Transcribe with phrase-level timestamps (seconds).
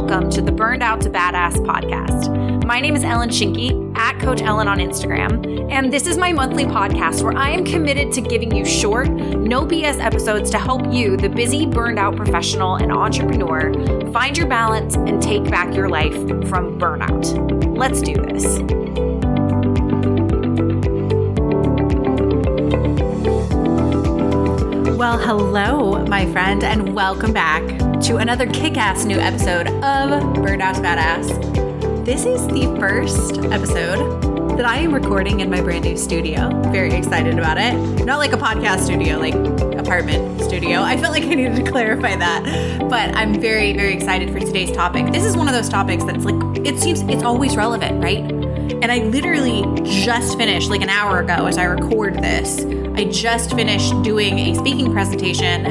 [0.00, 2.64] welcome to the Burned Out to Badass podcast.
[2.64, 6.64] My name is Ellyn Schinke, at Coach Ellyn on Instagram, and this is my monthly
[6.64, 11.18] podcast where I am committed to giving you short, no BS episodes to help you,
[11.18, 13.74] the busy, burned out professional and entrepreneur,
[14.10, 16.14] find your balance and take back your life
[16.48, 17.76] from burnout.
[17.76, 18.58] Let's do this.
[24.96, 30.62] Well, hello, my friend, and welcome back to another kick ass new episode of Burned
[30.62, 31.26] Out Badass.
[32.06, 36.48] This is the first episode that I am recording in my brand new studio.
[36.70, 37.74] Very excited about it.
[38.06, 39.34] Not like a podcast studio, like
[39.78, 40.80] apartment studio.
[40.80, 42.88] I felt like I needed to clarify that.
[42.88, 45.12] But I'm very, very excited for today's topic.
[45.12, 48.24] This is one of those topics that's like, it seems it's always relevant, right?
[48.82, 52.64] And I literally just finished like an hour ago as I record this
[53.00, 55.64] I just finished doing a speaking presentation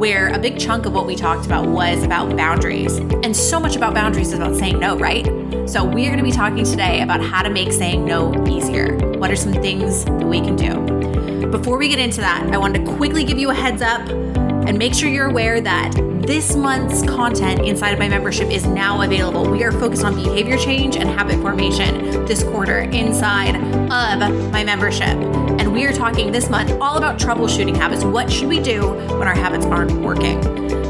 [0.00, 2.96] where a big chunk of what we talked about was about boundaries.
[2.96, 5.26] And so much about boundaries is about saying no, right?
[5.68, 8.96] So, we're going to be talking today about how to make saying no easier.
[9.18, 11.48] What are some things that we can do?
[11.48, 14.78] Before we get into that, I wanted to quickly give you a heads up and
[14.78, 15.92] make sure you're aware that
[16.26, 19.50] this month's content inside of my membership is now available.
[19.50, 25.49] We are focused on behavior change and habit formation this quarter inside of my membership.
[25.80, 28.04] We are talking this month all about troubleshooting habits.
[28.04, 28.86] What should we do
[29.18, 30.42] when our habits aren't working?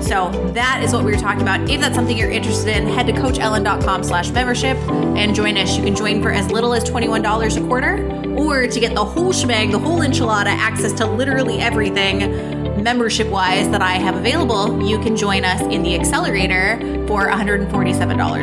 [0.03, 1.71] So that is what we were talking about.
[1.71, 5.77] If that's something you're interested in, head to coachellyn.com slash membership and join us.
[5.77, 9.33] You can join for as little as $21 a quarter or to get the whole
[9.33, 14.99] shebang, the whole enchilada, access to literally everything membership wise that I have available, you
[14.99, 17.71] can join us in the accelerator for $147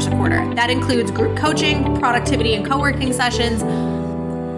[0.08, 0.56] a quarter.
[0.56, 3.64] That includes group coaching, productivity and co working sessions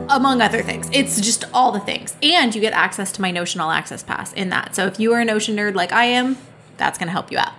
[0.09, 0.89] among other things.
[0.91, 2.15] It's just all the things.
[2.21, 4.75] And you get access to my Notion All Access Pass in that.
[4.75, 6.37] So if you are a Notion nerd like I am,
[6.77, 7.53] that's going to help you out.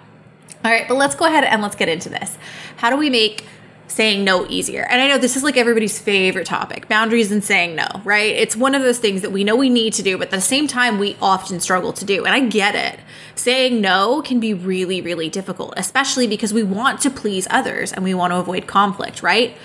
[0.65, 2.37] All right, but let's go ahead and let's get into this.
[2.77, 3.47] How do we make
[3.89, 4.87] saying no easier?
[4.91, 8.35] And I know this is like everybody's favorite topic boundaries and saying no, right?
[8.35, 10.41] It's one of those things that we know we need to do, but at the
[10.41, 12.25] same time, we often struggle to do.
[12.25, 13.01] And I get it.
[13.35, 18.05] Saying no can be really, really difficult, especially because we want to please others and
[18.05, 19.57] we want to avoid conflict, right?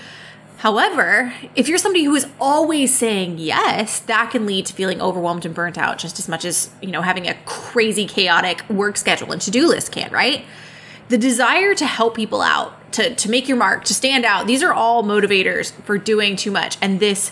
[0.65, 5.45] However, if you're somebody who is always saying yes, that can lead to feeling overwhelmed
[5.45, 9.31] and burnt out just as much as, you know, having a crazy chaotic work schedule
[9.31, 10.43] and to-do list can, right?
[11.09, 14.63] The desire to help people out, to to make your mark, to stand out, these
[14.63, 17.31] are all motivators for doing too much and this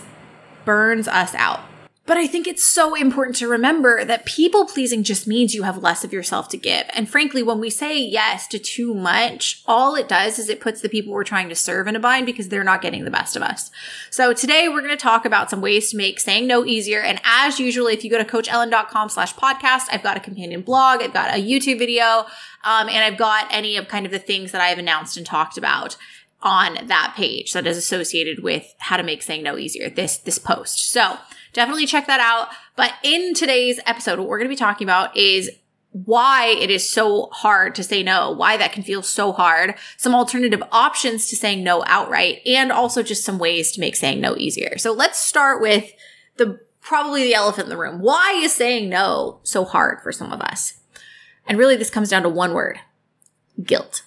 [0.64, 1.58] burns us out.
[2.06, 5.82] But I think it's so important to remember that people pleasing just means you have
[5.82, 6.84] less of yourself to give.
[6.92, 10.82] And frankly, when we say yes to too much, all it does is it puts
[10.82, 13.36] the people we're trying to serve in a bind because they're not getting the best
[13.36, 13.70] of us.
[14.10, 17.00] So today we're going to talk about some ways to make saying no easier.
[17.00, 21.00] And as usual, if you go to coachellyn.com slash podcast, I've got a companion blog,
[21.00, 22.26] I've got a YouTube video,
[22.64, 25.24] um, and I've got any of kind of the things that I have announced and
[25.24, 25.96] talked about
[26.44, 30.38] on that page that is associated with how to make saying no easier, this, this
[30.38, 30.90] post.
[30.90, 31.16] So
[31.52, 32.48] definitely check that out.
[32.76, 35.50] But in today's episode, what we're going to be talking about is
[35.90, 40.14] why it is so hard to say no, why that can feel so hard, some
[40.14, 44.36] alternative options to saying no outright, and also just some ways to make saying no
[44.36, 44.76] easier.
[44.76, 45.92] So let's start with
[46.36, 48.00] the probably the elephant in the room.
[48.00, 50.80] Why is saying no so hard for some of us?
[51.46, 52.80] And really, this comes down to one word
[53.62, 54.02] guilt.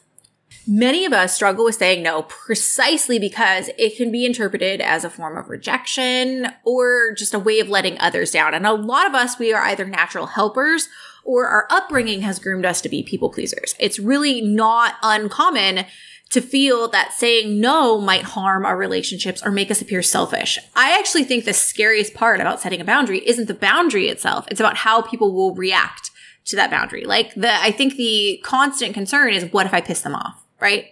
[0.70, 5.10] Many of us struggle with saying no precisely because it can be interpreted as a
[5.10, 8.54] form of rejection or just a way of letting others down.
[8.54, 10.90] And a lot of us, we are either natural helpers
[11.24, 13.76] or our upbringing has groomed us to be people pleasers.
[13.80, 15.86] It's really not uncommon
[16.32, 20.60] to feel that saying no might harm our relationships or make us appear selfish.
[20.76, 24.46] I actually think the scariest part about setting a boundary isn't the boundary itself.
[24.52, 26.12] It's about how people will react
[26.46, 27.06] to that boundary.
[27.06, 30.44] Like the, I think the constant concern is what if I piss them off?
[30.60, 30.88] Right?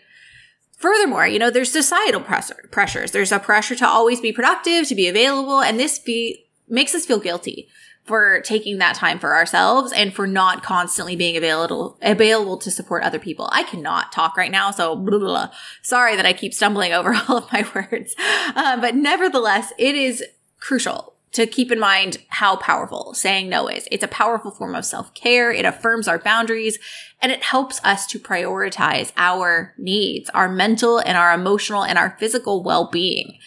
[0.77, 3.11] Furthermore, you know, there's societal pressure, pressures.
[3.11, 7.06] There's a pressure to always be productive, to be available, and this be, makes us
[7.06, 7.69] feel guilty
[8.03, 13.03] for taking that time for ourselves and for not constantly being available available to support
[13.03, 13.50] other people.
[13.51, 15.51] I cannot talk right now, so blah, blah, blah.
[15.81, 18.15] sorry that I keep stumbling over all of my words.
[18.19, 20.23] Uh, but nevertheless, it is
[20.59, 23.85] crucial to keep in mind how powerful saying no is.
[23.91, 25.51] It's a powerful form of self care.
[25.51, 26.79] It affirms our boundaries
[27.21, 32.15] and it helps us to prioritize our needs, our mental and our emotional and our
[32.17, 33.37] physical well being.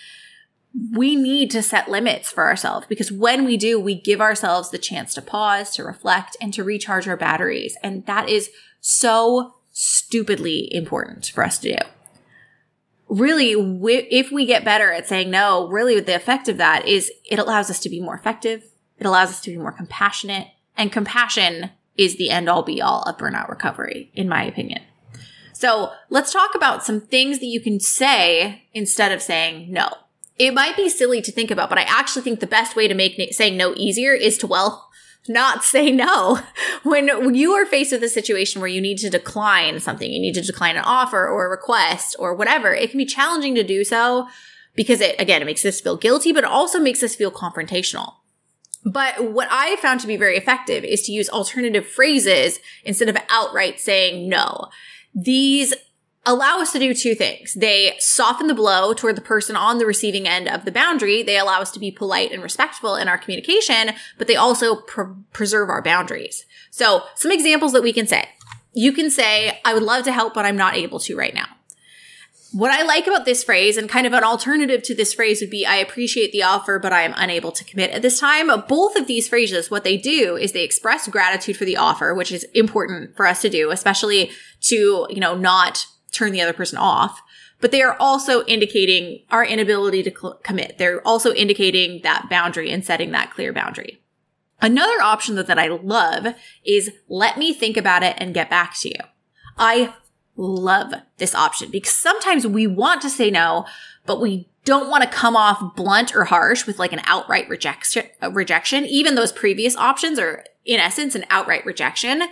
[0.93, 4.77] We need to set limits for ourselves because when we do, we give ourselves the
[4.77, 7.79] chance to pause, to reflect, and to recharge our batteries.
[7.83, 8.51] And that is
[8.83, 11.89] so stupidly important for us to do
[13.09, 13.53] really,
[14.11, 17.71] if we get better at saying no, really the effect of that is it allows
[17.71, 18.65] us to be more effective.
[18.99, 23.03] It allows us to be more compassionate and compassion is the end all be all
[23.03, 24.83] of burnout recovery, in my opinion.
[25.53, 29.89] So let's talk about some things that you can say instead of saying no.
[30.39, 32.95] It might be silly to think about, but I actually think the best way to
[32.95, 34.88] make saying no easier is to, well,
[35.29, 36.41] not say no.
[36.83, 40.35] When you are faced with a situation where you need to decline something, you need
[40.35, 43.85] to decline an offer or a request or whatever, it can be challenging to do
[43.85, 44.29] so
[44.75, 48.15] because it, again, it makes us feel guilty, but also makes us feel confrontational.
[48.85, 53.17] But what I found to be very effective is to use alternative phrases instead of
[53.29, 54.69] outright saying no.
[55.15, 55.75] These
[56.29, 57.55] allow us to do two things.
[57.55, 61.23] They soften the blow toward the person on the receiving end of the boundary.
[61.23, 65.15] They allow us to be polite and respectful in our communication, but they also pr-
[65.33, 66.45] preserve our boundaries.
[66.71, 68.29] So some examples that we can say.
[68.75, 71.47] You can say, I would love to help, but I'm not able to right now.
[72.53, 75.51] What I like about this phrase and kind of an alternative to this phrase would
[75.51, 78.49] be, I appreciate the offer, but I am unable to commit at this time.
[78.69, 82.33] Both of these phrases, what they do is they express gratitude for the offer, which
[82.33, 84.31] is important for us to do, especially
[84.63, 87.21] to, you know, not turn the other person off.
[87.61, 90.79] But they are also indicating our inability to cl- commit.
[90.79, 94.01] They're also indicating that boundary and setting that clear boundary.
[94.61, 96.35] Another option that, that I love
[96.65, 99.01] is let me think about it and get back to you.
[99.57, 99.95] I
[100.37, 103.67] love this option because sometimes we want to say no,
[104.07, 108.07] but we don't want to come off blunt or harsh with like an outright rejection,
[108.23, 108.85] uh, rejection.
[108.85, 112.23] Even those previous options are in essence an outright rejection.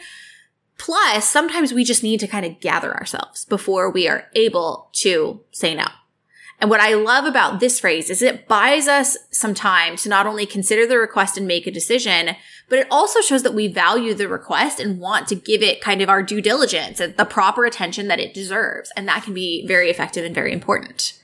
[0.78, 5.40] Plus, sometimes we just need to kind of gather ourselves before we are able to
[5.50, 5.86] say no.
[6.58, 10.26] And what I love about this phrase is it buys us some time to not
[10.26, 12.30] only consider the request and make a decision,
[12.68, 16.00] but it also shows that we value the request and want to give it kind
[16.00, 18.90] of our due diligence and the proper attention that it deserves.
[18.96, 21.20] And that can be very effective and very important.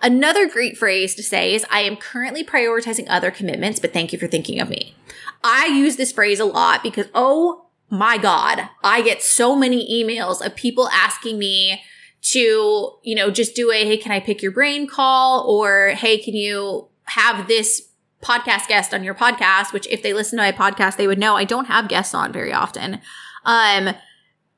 [0.00, 4.18] Another great phrase to say is, I am currently prioritizing other commitments, but thank you
[4.18, 4.94] for thinking of me.
[5.42, 10.44] I use this phrase a lot because, oh my God, I get so many emails
[10.44, 11.82] of people asking me
[12.22, 15.44] to, you know, just do a, hey, can I pick your brain call?
[15.48, 17.88] Or, hey, can you have this
[18.22, 19.72] podcast guest on your podcast?
[19.72, 22.32] Which if they listen to my podcast, they would know I don't have guests on
[22.32, 23.00] very often.
[23.44, 23.94] Um,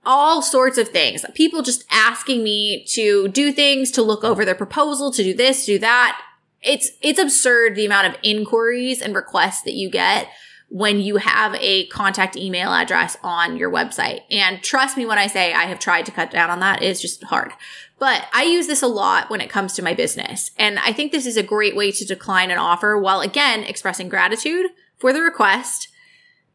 [0.05, 1.25] all sorts of things.
[1.35, 5.65] People just asking me to do things, to look over their proposal, to do this,
[5.65, 6.21] do that.
[6.61, 10.29] It's, it's absurd the amount of inquiries and requests that you get
[10.73, 14.23] when you have a contact email address on your website.
[14.31, 17.03] And trust me when I say I have tried to cut down on that, it's
[17.03, 17.53] just hard.
[17.99, 20.51] But I use this a lot when it comes to my business.
[20.59, 24.09] And I think this is a great way to decline an offer while again expressing
[24.09, 24.65] gratitude
[24.97, 25.89] for the request.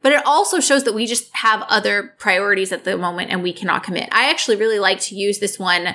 [0.01, 3.53] But it also shows that we just have other priorities at the moment and we
[3.53, 4.09] cannot commit.
[4.11, 5.93] I actually really like to use this one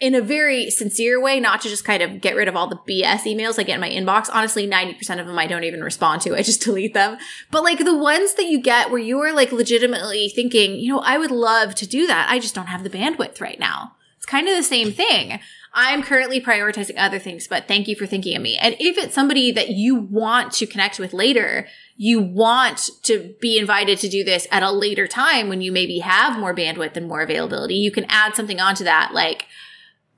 [0.00, 2.80] in a very sincere way, not to just kind of get rid of all the
[2.88, 4.30] BS emails I get in my inbox.
[4.32, 6.34] Honestly, 90% of them I don't even respond to.
[6.34, 7.18] I just delete them.
[7.50, 11.00] But like the ones that you get where you are like legitimately thinking, you know,
[11.00, 12.28] I would love to do that.
[12.30, 13.94] I just don't have the bandwidth right now.
[14.16, 15.38] It's kind of the same thing.
[15.72, 18.56] I'm currently prioritizing other things, but thank you for thinking of me.
[18.56, 23.56] And if it's somebody that you want to connect with later, you want to be
[23.56, 27.06] invited to do this at a later time when you maybe have more bandwidth and
[27.06, 29.46] more availability, you can add something onto that like,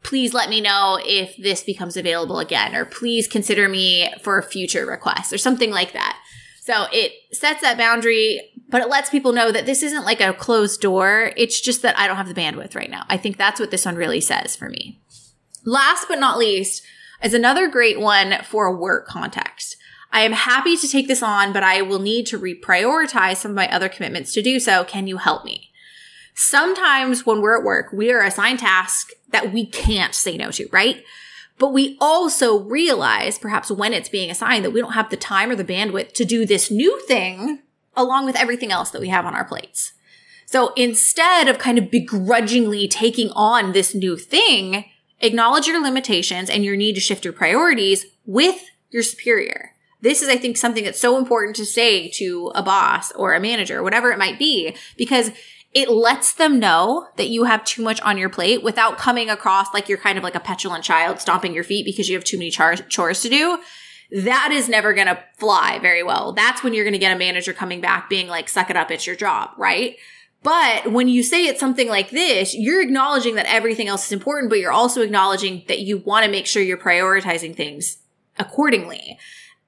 [0.03, 4.87] please let me know if this becomes available again, or please consider me for future
[4.87, 6.19] request, or something like that.
[6.61, 10.33] So it sets that boundary, but it lets people know that this isn't like a
[10.33, 11.33] closed door.
[11.37, 13.05] It's just that I don't have the bandwidth right now.
[13.09, 15.01] I think that's what this one really says for me.
[15.65, 16.85] Last but not least
[17.23, 19.77] is another great one for a work context.
[20.13, 23.57] I am happy to take this on, but I will need to reprioritize some of
[23.57, 24.85] my other commitments to do so.
[24.85, 25.72] Can you help me?
[26.35, 30.69] Sometimes when we're at work, we are assigned tasks that we can't say no to,
[30.73, 31.05] right?
[31.59, 35.51] But we also realize, perhaps when it's being assigned, that we don't have the time
[35.51, 37.61] or the bandwidth to do this new thing
[37.95, 39.93] along with everything else that we have on our plates.
[40.47, 44.87] So instead of kind of begrudgingly taking on this new thing,
[45.21, 49.73] acknowledge your limitations and your need to shift your priorities with your superior.
[50.01, 53.41] This is, I think, something that's so important to say to a boss or a
[53.41, 55.31] manager, whatever it might be, because
[55.75, 59.73] it lets them know that you have too much on your plate without coming across
[59.73, 62.37] like you're kind of like a petulant child stomping your feet because you have too
[62.37, 63.59] many char- chores to do.
[64.11, 66.33] That is never going to fly very well.
[66.35, 68.91] That's when you're going to get a manager coming back being like, suck it up,
[68.91, 69.97] it's your job, right?
[70.43, 74.51] But when you say it's something like this, you're acknowledging that everything else is important,
[74.51, 77.99] but you're also acknowledging that you want to make sure you're prioritizing things
[78.39, 79.19] accordingly.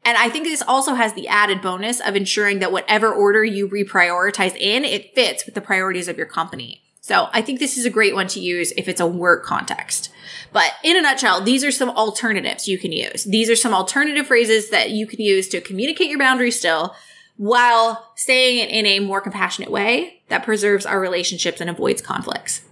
[0.05, 3.69] And I think this also has the added bonus of ensuring that whatever order you
[3.69, 6.83] reprioritize in, it fits with the priorities of your company.
[7.01, 10.11] So I think this is a great one to use if it's a work context.
[10.53, 13.25] But in a nutshell, these are some alternatives you can use.
[13.25, 16.95] These are some alternative phrases that you can use to communicate your boundaries still
[17.37, 22.63] while saying it in a more compassionate way that preserves our relationships and avoids conflicts.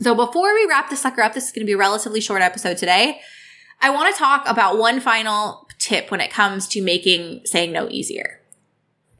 [0.00, 2.42] So before we wrap this sucker up, this is going to be a relatively short
[2.42, 3.20] episode today.
[3.80, 7.88] I want to talk about one final tip when it comes to making saying no
[7.88, 8.40] easier.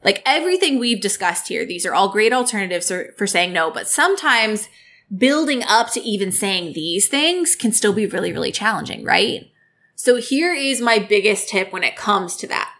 [0.03, 3.87] Like everything we've discussed here, these are all great alternatives for, for saying no, but
[3.87, 4.69] sometimes
[5.15, 9.51] building up to even saying these things can still be really, really challenging, right?
[9.95, 12.73] So here is my biggest tip when it comes to that.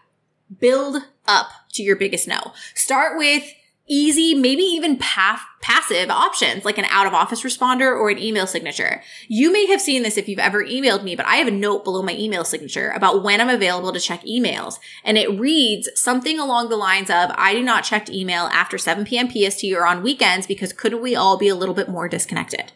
[0.58, 2.52] Build up to your biggest no.
[2.74, 3.52] Start with
[3.90, 9.02] easy, maybe even passive options like an out of office responder or an email signature.
[9.28, 11.84] You may have seen this if you've ever emailed me, but I have a note
[11.84, 14.78] below my email signature about when I'm available to check emails.
[15.04, 19.04] And it reads something along the lines of, I do not check email after 7
[19.04, 19.28] p.m.
[19.28, 22.72] PST or on weekends because couldn't we all be a little bit more disconnected?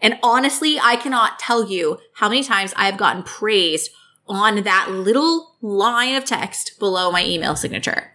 [0.00, 3.90] And honestly, I cannot tell you how many times I've gotten praised
[4.28, 8.12] on that little line of text below my email signature.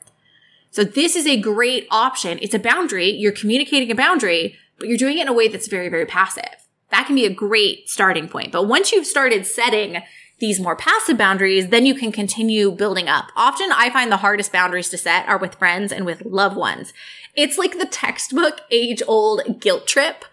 [0.75, 2.37] So this is a great option.
[2.41, 3.09] It's a boundary.
[3.09, 6.67] You're communicating a boundary, but you're doing it in a way that's very, very passive.
[6.91, 8.51] That can be a great starting point.
[8.51, 10.03] But once you've started setting
[10.39, 13.31] these more passive boundaries, then you can continue building up.
[13.37, 16.91] Often I find the hardest boundaries to set are with friends and with loved ones.
[17.35, 20.25] It's like the textbook age old guilt trip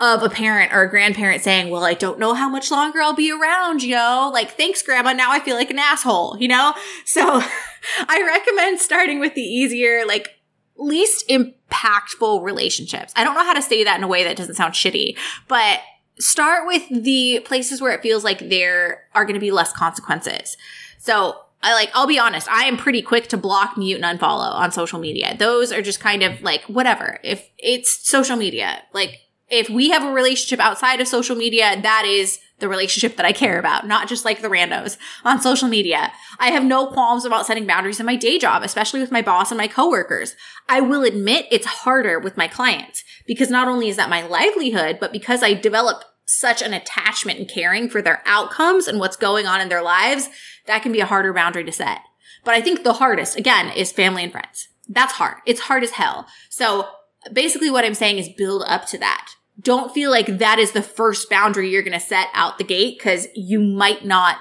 [0.00, 3.14] of a parent or a grandparent saying, well, I don't know how much longer I'll
[3.14, 5.12] be around, you know, like, thanks, grandma.
[5.12, 6.74] Now I feel like an asshole, you know?
[7.04, 7.22] So
[8.08, 10.30] I recommend starting with the easier, like,
[10.76, 13.12] least impactful relationships.
[13.16, 15.80] I don't know how to say that in a way that doesn't sound shitty, but
[16.18, 20.56] start with the places where it feels like there are going to be less consequences.
[20.98, 24.52] So I like, I'll be honest, I am pretty quick to block, mute, and unfollow
[24.52, 25.36] on social media.
[25.38, 27.18] Those are just kind of like, whatever.
[27.22, 29.20] If it's social media, like,
[29.50, 33.32] if we have a relationship outside of social media, that is the relationship that I
[33.32, 36.12] care about, not just like the randos on social media.
[36.38, 39.50] I have no qualms about setting boundaries in my day job, especially with my boss
[39.50, 40.34] and my coworkers.
[40.68, 44.98] I will admit it's harder with my clients because not only is that my livelihood,
[45.00, 49.46] but because I develop such an attachment and caring for their outcomes and what's going
[49.46, 50.28] on in their lives,
[50.66, 52.00] that can be a harder boundary to set.
[52.44, 54.68] But I think the hardest, again, is family and friends.
[54.88, 55.38] That's hard.
[55.46, 56.26] It's hard as hell.
[56.48, 56.88] So
[57.32, 60.82] basically what I'm saying is build up to that don't feel like that is the
[60.82, 64.38] first boundary you're going to set out the gate because you might not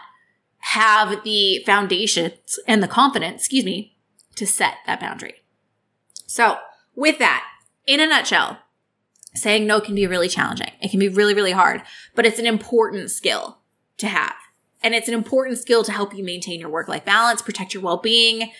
[0.57, 3.97] have the foundations and the confidence, excuse me,
[4.35, 5.35] to set that boundary.
[6.25, 6.57] So
[6.95, 7.45] with that,
[7.85, 8.59] in a nutshell,
[9.35, 10.71] saying no can be really challenging.
[10.81, 11.83] It can be really, really hard,
[12.15, 13.59] but it's an important skill
[13.97, 14.35] to have.
[14.81, 17.83] And it's an important skill to help you maintain your work life balance, protect your
[17.83, 18.51] well being,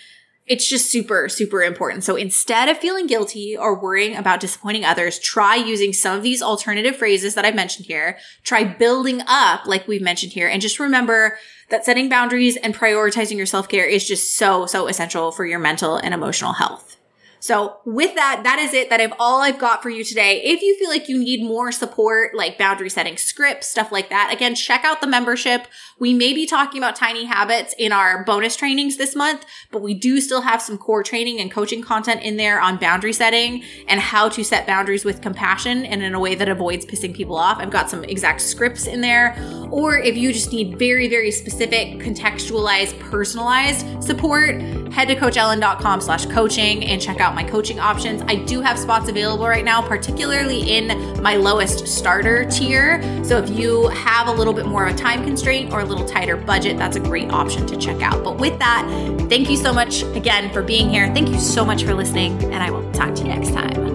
[0.45, 2.03] it's just super, super important.
[2.03, 6.41] So instead of feeling guilty or worrying about disappointing others, try using some of these
[6.41, 8.17] alternative phrases that I've mentioned here.
[8.43, 10.49] Try building up, like we've mentioned here.
[10.49, 11.37] And just remember
[11.69, 15.59] that setting boundaries and prioritizing your self care is just so, so essential for your
[15.59, 16.97] mental and emotional health.
[17.43, 18.89] So with that, that is it.
[18.89, 20.41] That is all I've got for you today.
[20.45, 24.31] If you feel like you need more support, like boundary setting scripts, stuff like that,
[24.31, 25.67] again, check out the membership.
[25.99, 29.93] We may be talking about tiny habits in our bonus trainings this month, but we
[29.93, 33.99] do still have some core training and coaching content in there on boundary setting and
[33.99, 37.57] how to set boundaries with compassion and in a way that avoids pissing people off.
[37.57, 39.35] I've got some exact scripts in there.
[39.73, 44.61] Or if you just need very, very specific, contextualized, personalized support,
[44.91, 48.21] head to coachellyn.com slash coaching and check out my coaching options.
[48.27, 53.01] I do have spots available right now, particularly in my lowest starter tier.
[53.23, 56.05] So if you have a little bit more of a time constraint or a little
[56.05, 58.23] tighter budget, that's a great option to check out.
[58.23, 58.85] But with that,
[59.27, 61.11] thank you so much again for being here.
[61.15, 63.92] Thank you so much for listening, and I will talk to you next time.